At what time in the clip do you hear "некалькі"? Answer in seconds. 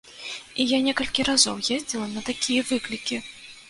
0.87-1.27